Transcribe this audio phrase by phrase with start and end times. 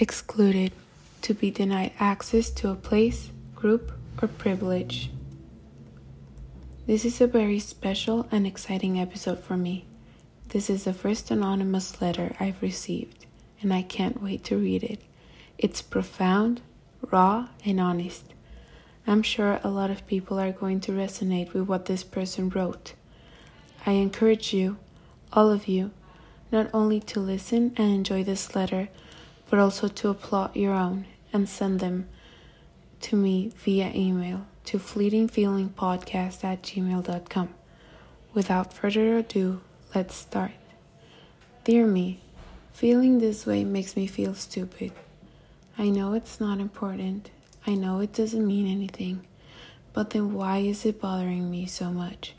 [0.00, 0.72] excluded,
[1.22, 5.10] to be denied access to a place, group, or privilege.
[6.86, 9.86] This is a very special and exciting episode for me.
[10.48, 13.26] This is the first anonymous letter I've received,
[13.62, 15.00] and I can't wait to read it.
[15.56, 16.60] It's profound,
[17.10, 18.34] raw, and honest.
[19.06, 22.94] I'm sure a lot of people are going to resonate with what this person wrote.
[23.86, 24.76] I encourage you,
[25.32, 25.90] all of you,
[26.52, 28.88] not only to listen and enjoy this letter,
[29.50, 32.08] but also to applaud your own and send them
[33.00, 37.48] to me via email to fleetingfeelingpodcast at gmail.com.
[38.32, 39.60] Without further ado,
[39.94, 40.52] let's start.
[41.64, 42.20] Dear me,
[42.72, 44.92] feeling this way makes me feel stupid.
[45.76, 47.30] I know it's not important.
[47.66, 49.26] I know it doesn't mean anything.
[49.92, 52.34] But then why is it bothering me so much?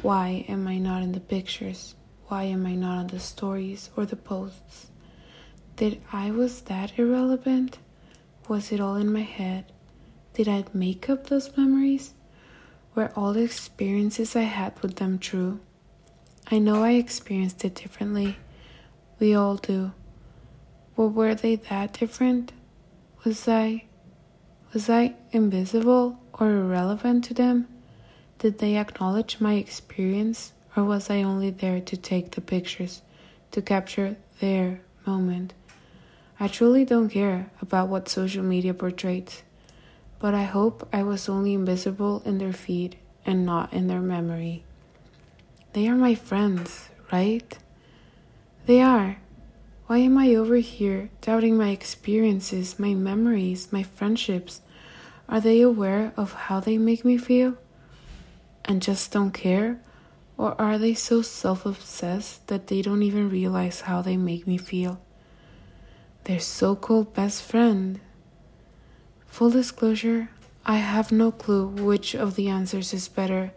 [0.00, 1.94] Why am I not in the pictures?
[2.28, 4.86] Why am I not on the stories or the posts?
[5.78, 7.78] Did I was that irrelevant?
[8.48, 9.66] Was it all in my head?
[10.34, 12.14] Did I make up those memories?
[12.96, 15.60] Were all the experiences I had with them true?
[16.50, 18.38] I know I experienced it differently.
[19.20, 19.92] We all do.
[20.96, 22.50] But were they that different?
[23.24, 23.84] Was I
[24.74, 27.68] was I invisible or irrelevant to them?
[28.40, 33.02] Did they acknowledge my experience or was I only there to take the pictures,
[33.52, 35.54] to capture their moment?
[36.40, 39.42] I truly don't care about what social media portrays,
[40.20, 44.62] but I hope I was only invisible in their feed and not in their memory.
[45.72, 47.58] They are my friends, right?
[48.66, 49.18] They are.
[49.88, 54.60] Why am I over here doubting my experiences, my memories, my friendships?
[55.28, 57.54] Are they aware of how they make me feel?
[58.64, 59.80] And just don't care?
[60.36, 64.56] Or are they so self obsessed that they don't even realize how they make me
[64.56, 65.00] feel?
[66.28, 67.98] Their so called best friend.
[69.28, 70.28] Full disclosure,
[70.66, 73.52] I have no clue which of the answers is better,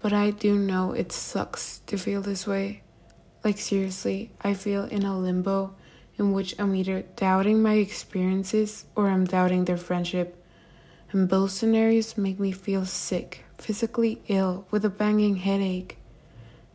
[0.00, 2.82] but I do know it sucks to feel this way.
[3.44, 5.76] Like, seriously, I feel in a limbo
[6.18, 10.42] in which I'm either doubting my experiences or I'm doubting their friendship.
[11.12, 15.98] And both scenarios make me feel sick, physically ill, with a banging headache.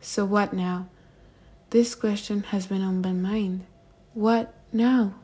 [0.00, 0.88] So, what now?
[1.68, 3.66] This question has been on my mind.
[4.14, 5.14] What now?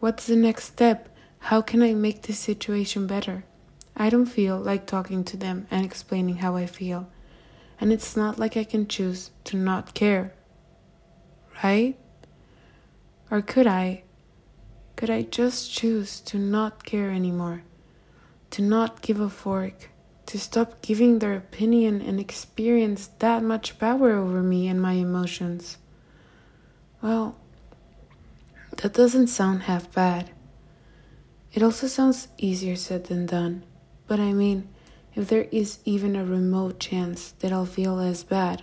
[0.00, 1.08] What's the next step?
[1.38, 3.44] How can I make this situation better?
[3.96, 7.08] I don't feel like talking to them and explaining how I feel.
[7.80, 10.34] And it's not like I can choose to not care.
[11.62, 11.98] Right?
[13.30, 14.04] Or could I?
[14.96, 17.62] Could I just choose to not care anymore?
[18.50, 19.90] To not give a fork?
[20.26, 25.78] To stop giving their opinion and experience that much power over me and my emotions?
[27.02, 27.38] Well,
[28.80, 30.30] that doesn't sound half bad.
[31.52, 33.64] It also sounds easier said than done,
[34.06, 34.68] but I mean,
[35.14, 38.62] if there is even a remote chance that I'll feel as bad,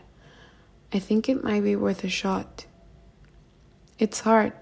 [0.92, 2.66] I think it might be worth a shot.
[4.00, 4.54] It's hard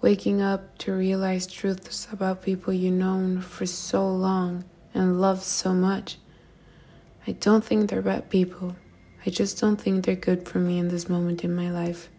[0.00, 5.72] waking up to realize truths about people you've known for so long and loved so
[5.72, 6.18] much.
[7.28, 8.74] I don't think they're bad people.
[9.24, 12.10] I just don't think they're good for me in this moment in my life.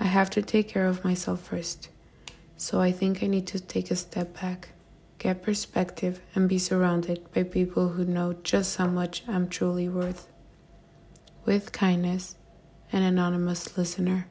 [0.00, 1.90] I have to take care of myself first.
[2.56, 4.70] So I think I need to take a step back,
[5.18, 10.26] get perspective, and be surrounded by people who know just how much I'm truly worth.
[11.44, 12.36] With kindness,
[12.92, 14.26] an anonymous listener.